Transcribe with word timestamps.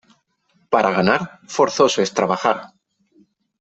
Para 0.71 0.89
ganar, 0.89 1.39
forzoso 1.47 2.01
es 2.01 2.11
trabajar. 2.15 2.73